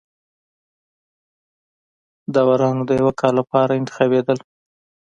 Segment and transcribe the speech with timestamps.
[2.33, 4.37] داورانو د یوه کال لپاره انتخابېدل.